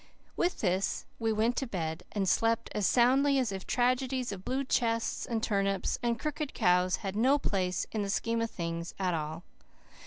With 0.35 0.61
that 0.61 1.03
we 1.19 1.31
went 1.31 1.55
to 1.57 1.67
bed, 1.67 2.01
and 2.11 2.27
slept 2.27 2.71
as 2.73 2.87
soundly 2.87 3.37
as 3.37 3.51
if 3.51 3.67
tragedies 3.67 4.31
of 4.31 4.43
blue 4.43 4.63
chests 4.63 5.27
and 5.27 5.43
turnips 5.43 5.99
and 6.01 6.19
crooked 6.19 6.55
cows 6.55 6.95
had 7.05 7.15
no 7.15 7.37
place 7.37 7.85
in 7.91 8.01
the 8.01 8.09
scheme 8.09 8.41
of 8.41 8.49
things 8.49 8.95
at 8.97 9.13
all. 9.13 9.43